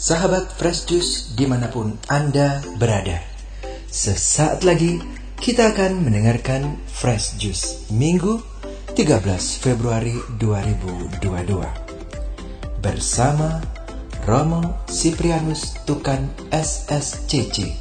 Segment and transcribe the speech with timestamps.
[0.00, 3.20] Sahabat Fresh Juice di mana pun Anda berada.
[3.84, 4.96] Sesaat lagi
[5.36, 8.40] kita akan mendengarkan Fresh Juice Minggu
[8.96, 9.20] 13
[9.60, 11.20] Februari 2022
[12.80, 13.60] Bersama
[14.24, 17.76] Romo Siprianus Tukan SSCC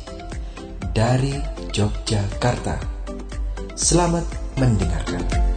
[0.91, 1.39] Dari
[1.71, 2.83] Yogyakarta.
[3.79, 4.27] Selamat
[4.59, 5.48] mendengarkan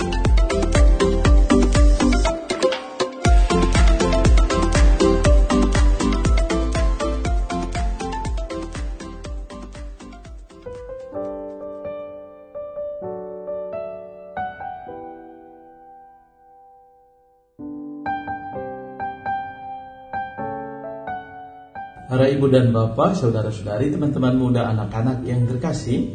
[22.12, 26.12] Para ibu dan bapak, saudara-saudari, teman-teman muda, anak-anak yang terkasih,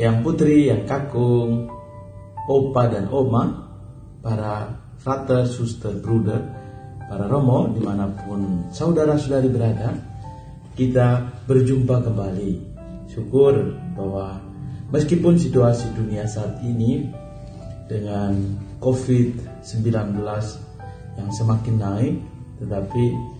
[0.00, 1.68] yang putri, yang kakung,
[2.48, 3.68] opa dan oma,
[4.24, 6.40] para frater, suster, bruder,
[7.04, 9.92] para romo, di mana pun saudara-saudari berada,
[10.72, 12.52] kita berjumpa kembali.
[13.12, 14.40] Syukur bahwa
[14.88, 17.12] meskipun situasi dunia saat ini
[17.92, 20.16] dengan COVID-19
[21.20, 22.14] yang semakin naik,
[22.64, 23.35] tetapi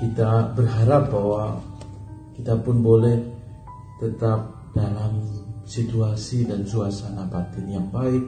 [0.00, 1.60] kita berharap bahwa
[2.32, 3.20] kita pun boleh
[4.00, 5.20] tetap dalam
[5.68, 8.24] situasi dan suasana batin yang baik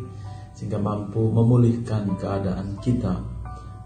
[0.52, 3.24] sehingga mampu memulihkan keadaan kita.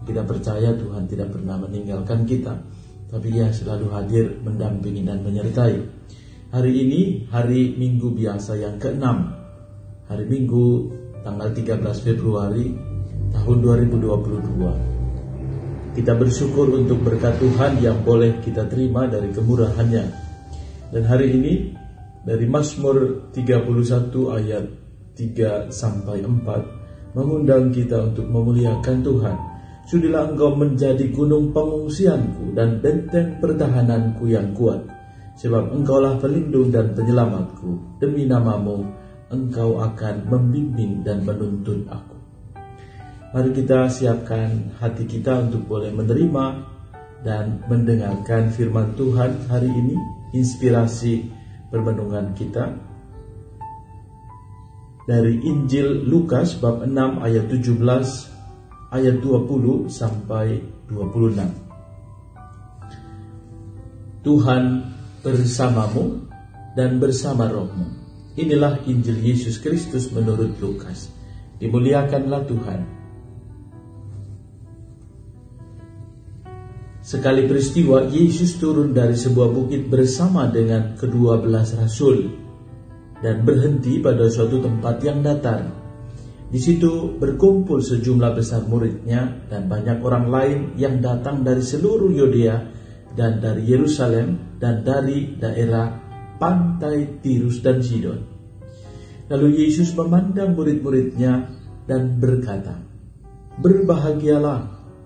[0.03, 2.59] Kita percaya Tuhan tidak pernah meninggalkan kita,
[3.07, 5.79] tapi Dia selalu hadir mendampingi dan menyertai.
[6.51, 9.31] Hari ini hari Minggu biasa yang keenam.
[10.11, 10.91] Hari Minggu
[11.23, 12.75] tanggal 13 Februari
[13.31, 15.06] tahun 2022.
[15.97, 20.05] Kita bersyukur untuk berkat Tuhan yang boleh kita terima dari kemurahannya.
[20.93, 21.73] Dan hari ini
[22.21, 24.65] dari Mazmur 31 ayat
[25.17, 29.35] 3 sampai 4 mengundang kita untuk memuliakan Tuhan.
[29.89, 34.85] Sudilah engkau menjadi gunung pengungsianku dan benteng pertahananku yang kuat.
[35.41, 37.97] Sebab engkaulah pelindung dan penyelamatku.
[37.97, 38.85] Demi namamu,
[39.33, 42.16] engkau akan membimbing dan menuntun aku.
[43.37, 46.45] Mari kita siapkan hati kita untuk boleh menerima
[47.21, 49.93] dan mendengarkan firman Tuhan hari ini,
[50.33, 51.29] inspirasi
[51.69, 52.73] permenungan kita
[55.05, 57.77] dari Injil Lukas bab 6 ayat 17
[58.89, 60.57] ayat 20 sampai
[60.89, 61.37] 26.
[64.25, 64.63] Tuhan
[65.21, 66.25] bersamamu
[66.73, 67.85] dan bersama rohmu.
[68.33, 71.13] Inilah Injil Yesus Kristus menurut Lukas.
[71.61, 72.96] Dimuliakanlah Tuhan.
[77.07, 82.35] Sekali peristiwa, Yesus turun dari sebuah bukit bersama dengan kedua belas rasul
[83.23, 85.71] dan berhenti pada suatu tempat yang datar.
[86.51, 92.75] Di situ berkumpul sejumlah besar muridnya dan banyak orang lain yang datang dari seluruh Yudea
[93.15, 95.87] dan dari Yerusalem dan dari daerah
[96.35, 98.19] pantai Tirus dan Sidon.
[99.31, 101.55] Lalu Yesus memandang murid-muridnya
[101.87, 102.83] dan berkata,
[103.63, 104.59] Berbahagialah,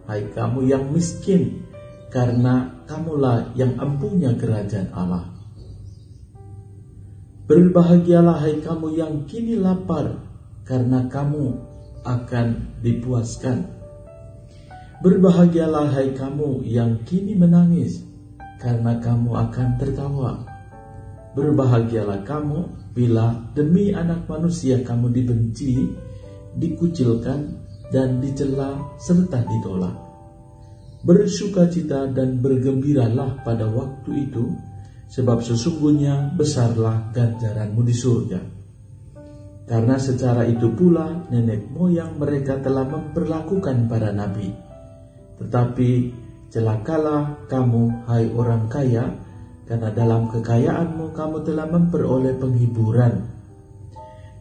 [0.10, 1.70] hai kamu yang miskin,
[2.12, 5.32] karena kamulah yang empunya kerajaan Allah.
[7.48, 10.20] Berbahagialah hai kamu yang kini lapar,
[10.68, 11.56] karena kamu
[12.04, 12.48] akan
[12.84, 13.64] dipuaskan.
[15.00, 18.04] Berbahagialah hai kamu yang kini menangis,
[18.60, 20.44] karena kamu akan tertawa.
[21.32, 25.88] Berbahagialah kamu bila demi anak manusia kamu dibenci,
[26.60, 27.56] dikucilkan,
[27.92, 30.11] dan dicela serta ditolak
[31.02, 34.54] bersukacita dan bergembiralah pada waktu itu,
[35.10, 38.42] sebab sesungguhnya besarlah ganjaranmu di surga.
[39.66, 44.52] Karena secara itu pula nenek moyang mereka telah memperlakukan para nabi.
[45.42, 45.90] Tetapi
[46.52, 49.10] celakalah kamu, hai orang kaya,
[49.66, 53.32] karena dalam kekayaanmu kamu telah memperoleh penghiburan.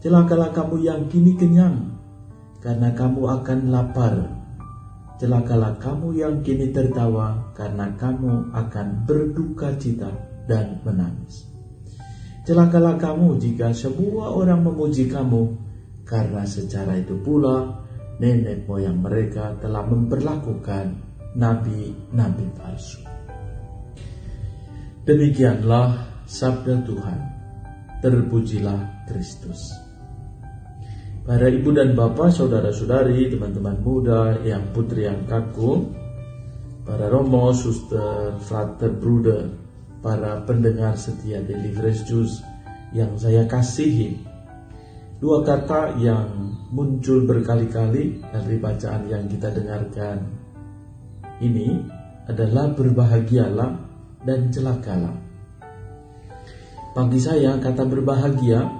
[0.02, 1.94] Celakalah kamu yang kini kenyang,
[2.58, 4.39] karena kamu akan lapar
[5.20, 10.08] celakalah kamu yang kini tertawa karena kamu akan berduka cita
[10.48, 11.44] dan menangis.
[12.48, 15.60] Celakalah kamu jika semua orang memuji kamu
[16.08, 17.84] karena secara itu pula
[18.16, 20.96] nenek moyang mereka telah memperlakukan
[21.36, 23.04] nabi-nabi palsu.
[25.04, 27.20] Demikianlah sabda Tuhan.
[28.00, 29.89] Terpujilah Kristus.
[31.30, 35.86] Para ibu dan bapak, saudara-saudari, teman-teman muda, yang putri yang kaku,
[36.82, 39.46] para romo, suster, frater, bruder,
[40.02, 42.42] para pendengar setia Fresh Juice
[42.90, 44.26] yang saya kasihi.
[45.22, 50.26] Dua kata yang muncul berkali-kali dari bacaan yang kita dengarkan
[51.38, 51.78] ini
[52.26, 53.70] adalah berbahagialah
[54.26, 55.14] dan celakalah.
[56.90, 58.79] Bagi saya kata berbahagia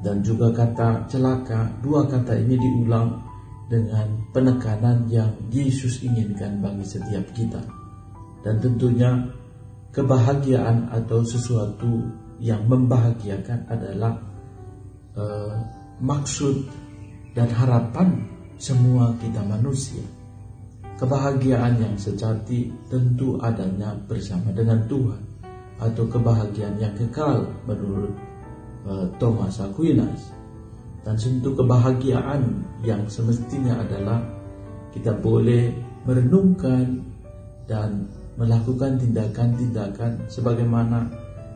[0.00, 3.20] dan juga kata celaka, dua kata ini diulang
[3.68, 7.60] dengan penekanan yang Yesus inginkan bagi setiap kita.
[8.40, 9.14] Dan tentunya
[9.92, 12.08] kebahagiaan atau sesuatu
[12.40, 14.16] yang membahagiakan adalah
[15.14, 15.54] uh,
[16.00, 16.64] maksud
[17.36, 18.24] dan harapan
[18.56, 20.02] semua kita manusia.
[20.96, 25.22] Kebahagiaan yang sejati tentu adanya bersama dengan Tuhan
[25.80, 28.12] atau kebahagiaan yang kekal menurut
[28.86, 30.32] uh, Thomas Aquinas.
[31.00, 34.20] Dan tentu kebahagiaan yang semestinya adalah
[34.92, 35.72] kita boleh
[36.04, 37.00] merenungkan
[37.64, 38.04] dan
[38.36, 41.08] melakukan tindakan-tindakan sebagaimana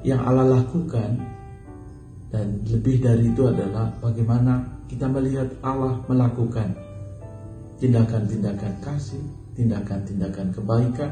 [0.04, 1.16] yang Allah lakukan
[2.28, 6.76] dan lebih dari itu adalah bagaimana kita melihat Allah melakukan
[7.78, 9.22] tindakan-tindakan kasih,
[9.56, 11.10] tindakan-tindakan kebaikan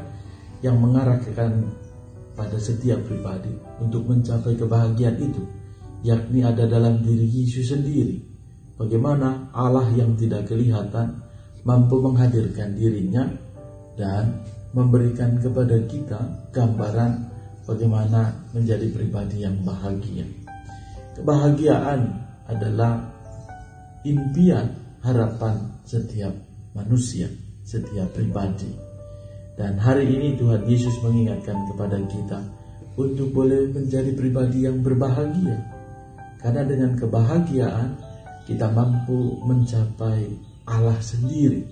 [0.63, 1.67] yang mengarahkan
[2.33, 5.43] pada setiap pribadi untuk mencapai kebahagiaan itu,
[6.03, 8.19] yakni ada dalam diri Yesus sendiri.
[8.75, 11.23] Bagaimana Allah yang tidak kelihatan
[11.63, 13.23] mampu menghadirkan dirinya
[13.95, 14.43] dan
[14.75, 16.19] memberikan kepada kita
[16.51, 17.11] gambaran
[17.63, 20.27] bagaimana menjadi pribadi yang bahagia.
[21.15, 22.01] Kebahagiaan
[22.49, 22.99] adalah
[24.03, 24.67] impian
[24.99, 26.33] harapan setiap
[26.75, 27.29] manusia,
[27.63, 28.67] setiap pribadi.
[29.53, 32.41] Dan hari ini Tuhan Yesus mengingatkan kepada kita
[32.97, 35.72] untuk boleh menjadi pribadi yang berbahagia.
[36.43, 37.95] Karena dengan kebahagiaan
[38.43, 40.27] kita mampu mencapai
[40.67, 41.63] Allah sendiri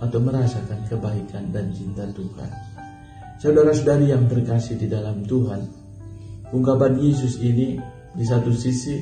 [0.00, 2.50] atau merasakan kebaikan dan cinta Tuhan.
[3.36, 5.60] Saudara-saudari yang terkasih di dalam Tuhan,
[6.56, 7.76] ungkapan Yesus ini
[8.16, 8.96] di satu sisi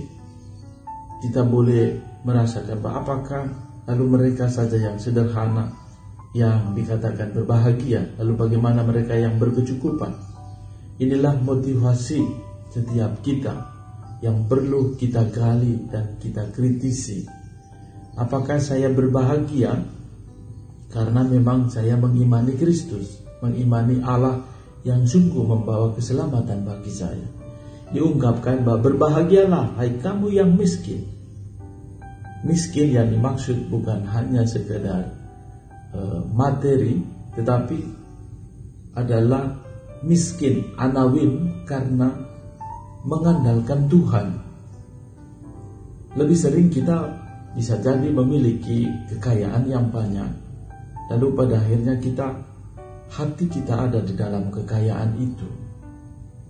[1.22, 3.44] kita boleh merasakan apakah
[3.86, 5.70] lalu mereka saja yang sederhana
[6.34, 10.16] yang dikatakan berbahagia, lalu bagaimana mereka yang berkecukupan.
[10.98, 12.24] Inilah motivasi
[12.72, 13.71] setiap kita
[14.22, 17.26] yang perlu kita gali dan kita kritisi.
[18.14, 19.74] Apakah saya berbahagia
[20.88, 24.46] karena memang saya mengimani Kristus, mengimani Allah
[24.86, 27.26] yang sungguh membawa keselamatan bagi saya.
[27.92, 31.02] Diungkapkan bahwa berbahagialah hai kamu yang miskin,
[32.46, 35.12] miskin yang dimaksud bukan hanya sekedar
[35.92, 37.02] uh, materi
[37.34, 37.80] tetapi
[38.92, 39.56] adalah
[40.04, 42.21] miskin anawin karena
[43.06, 44.26] mengandalkan Tuhan
[46.18, 47.08] lebih sering kita
[47.52, 50.28] bisa jadi memiliki kekayaan yang banyak
[51.12, 52.26] lalu pada akhirnya kita
[53.12, 55.48] hati kita ada di dalam kekayaan itu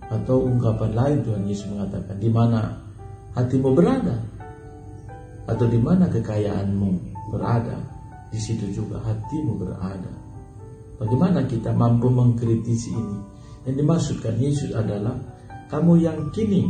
[0.07, 2.61] atau ungkapan lain Tuhan Yesus mengatakan di mana
[3.33, 4.15] hatimu berada
[5.43, 6.91] atau di mana kekayaanmu
[7.33, 7.75] berada,
[8.31, 10.13] di situ juga hatimu berada.
[11.01, 13.17] Bagaimana kita mampu mengkritisi ini?
[13.67, 15.17] Yang dimaksudkan Yesus adalah
[15.73, 16.69] kamu yang kini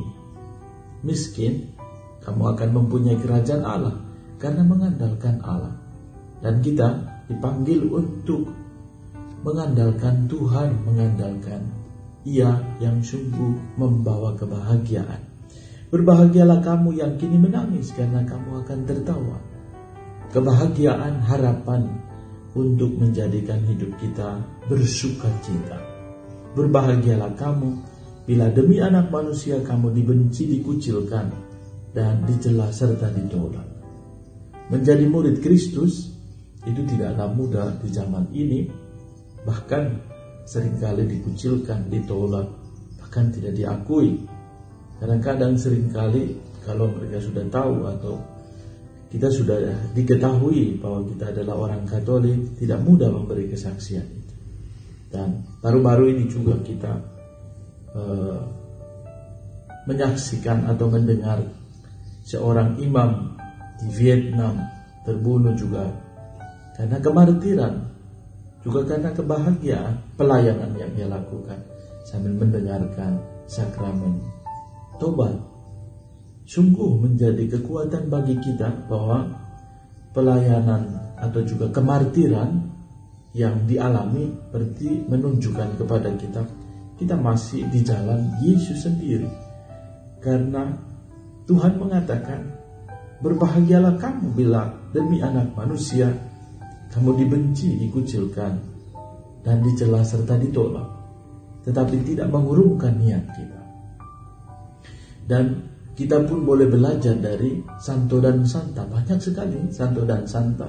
[1.03, 1.75] miskin,
[2.23, 3.99] kamu akan mempunyai kerajaan Allah
[4.39, 5.75] karena mengandalkan Allah.
[6.39, 8.47] Dan kita dipanggil untuk
[9.43, 11.67] mengandalkan Tuhan, mengandalkan
[12.23, 15.19] Ia yang sungguh membawa kebahagiaan.
[15.91, 19.37] Berbahagialah kamu yang kini menangis karena kamu akan tertawa.
[20.31, 21.91] Kebahagiaan harapan
[22.55, 24.39] untuk menjadikan hidup kita
[24.71, 25.75] bersuka cita.
[26.55, 27.92] Berbahagialah kamu
[28.23, 31.27] bila demi anak manusia kamu dibenci, dikucilkan,
[31.93, 33.67] dan dicela serta ditolak.
[34.71, 36.15] Menjadi murid Kristus
[36.63, 38.65] itu tidaklah mudah di zaman ini,
[39.43, 39.99] bahkan
[40.47, 42.47] sering kali dikucilkan, ditolak,
[42.97, 44.23] bahkan tidak diakui
[45.03, 46.31] Kadang-kadang sering kali
[46.63, 48.15] kalau mereka sudah tahu atau
[49.11, 49.59] kita sudah
[49.91, 54.07] diketahui bahwa kita adalah orang Katolik, tidak mudah memberi kesaksian.
[55.11, 57.12] Dan baru-baru ini juga kita
[57.93, 58.39] uh,
[59.89, 61.43] menyaksikan atau mendengar
[62.23, 63.35] seorang imam
[63.83, 64.63] di Vietnam
[65.03, 65.91] terbunuh juga
[66.73, 67.73] karena kemartiran,
[68.65, 71.61] juga karena kebahagiaan pelayanan yang dia lakukan
[72.07, 74.23] sambil mendengarkan sakramen
[74.97, 75.37] tobat.
[76.43, 79.31] Sungguh menjadi kekuatan bagi kita bahwa
[80.11, 82.73] pelayanan atau juga kemartiran
[83.31, 86.43] yang dialami berarti menunjukkan kepada kita
[87.03, 89.27] kita masih di jalan Yesus sendiri.
[90.23, 90.71] Karena
[91.43, 92.47] Tuhan mengatakan
[93.19, 96.07] berbahagialah kamu bila demi anak manusia.
[96.95, 98.53] Kamu dibenci, dikucilkan
[99.43, 101.03] dan dicela serta ditolak
[101.63, 103.61] tetapi tidak mengurungkan niat kita.
[105.23, 105.63] Dan
[105.95, 108.83] kita pun boleh belajar dari santo dan santa.
[108.83, 110.67] Banyak sekali santo dan santa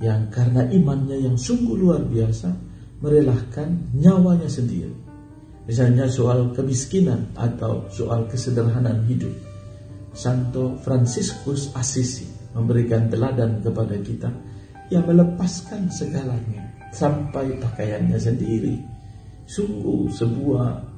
[0.00, 2.50] yang karena imannya yang sungguh luar biasa
[3.04, 5.03] merelakan nyawanya sendiri
[5.64, 9.32] Misalnya soal kemiskinan atau soal kesederhanaan hidup.
[10.14, 14.30] Santo Franciscus Assisi memberikan teladan kepada kita
[14.92, 18.76] yang melepaskan segalanya sampai pakaiannya sendiri.
[19.48, 20.94] Sungguh sebuah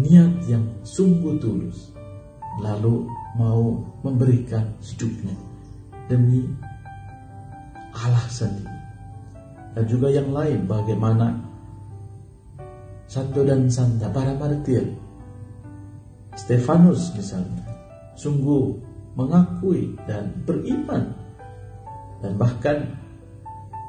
[0.00, 1.92] niat yang sungguh tulus.
[2.60, 5.36] Lalu mau memberikan hidupnya
[6.08, 6.44] demi
[7.96, 8.80] Allah sendiri.
[9.72, 11.51] Dan juga yang lain bagaimana
[13.06, 14.86] Santo dan Santa para martir.
[16.32, 17.62] Stefanus misalnya
[18.16, 18.76] sungguh
[19.18, 21.12] mengakui dan beriman.
[22.22, 22.86] Dan bahkan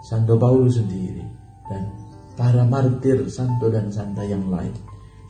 [0.04, 1.22] Santo Paulus sendiri
[1.70, 1.86] dan
[2.34, 4.74] para martir Santo dan Santa yang lain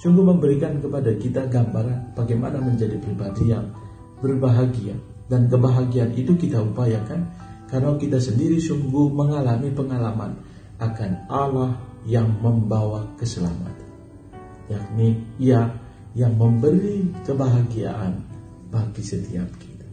[0.04, 3.72] sungguh memberikan kepada kita gambaran bagaimana menjadi pribadi yang
[4.20, 4.96] berbahagia.
[5.32, 7.32] Dan kebahagiaan itu kita upayakan
[7.72, 10.36] karena kita sendiri sungguh mengalami pengalaman
[10.84, 11.72] akan Allah
[12.07, 13.89] yang membawa keselamatan.
[14.72, 15.69] Yakni ia
[16.13, 18.22] yang memberi kebahagiaan
[18.69, 19.88] bagi setiap kita.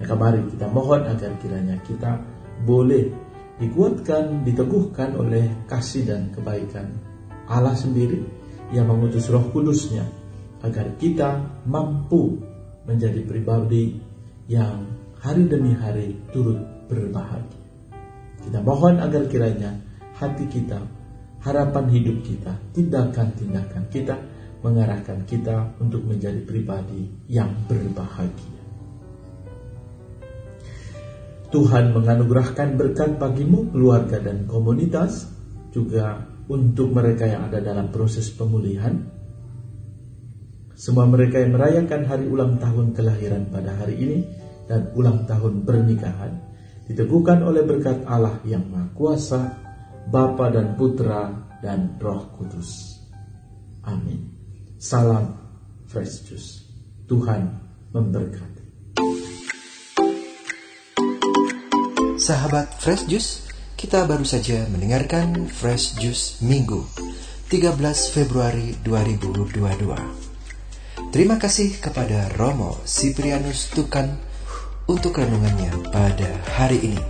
[0.00, 2.20] Maka mari kita mohon agar kiranya kita
[2.64, 3.12] boleh
[3.60, 6.88] dikuatkan, diteguhkan oleh kasih dan kebaikan
[7.50, 8.24] Allah sendiri
[8.72, 10.06] yang mengutus roh kudusnya
[10.64, 12.40] agar kita mampu
[12.88, 14.00] menjadi pribadi
[14.48, 14.88] yang
[15.20, 17.60] hari demi hari turut berbahagia.
[18.40, 19.76] Kita mohon agar kiranya
[20.16, 20.80] hati kita,
[21.40, 24.16] harapan hidup kita, tindakan-tindakan kita
[24.60, 28.60] mengarahkan kita untuk menjadi pribadi yang berbahagia.
[31.50, 35.26] Tuhan menganugerahkan berkat bagimu, keluarga dan komunitas,
[35.74, 38.94] juga untuk mereka yang ada dalam proses pemulihan.
[40.78, 44.18] Semua mereka yang merayakan hari ulang tahun kelahiran pada hari ini
[44.70, 46.32] dan ulang tahun pernikahan
[46.86, 49.69] diteguhkan oleh berkat Allah yang Maha Kuasa,
[50.08, 51.28] Bapa dan Putra
[51.60, 53.02] dan Roh Kudus.
[53.84, 54.32] Amin.
[54.80, 55.36] Salam
[55.84, 56.64] Fresh Juice.
[57.04, 57.42] Tuhan
[57.92, 58.64] memberkati.
[62.20, 66.86] Sahabat Fresh Juice, kita baru saja mendengarkan Fresh Juice Minggu
[67.50, 67.74] 13
[68.14, 71.10] Februari 2022.
[71.10, 74.14] Terima kasih kepada Romo Siprianus Tukan
[74.86, 77.09] untuk renungannya pada hari ini.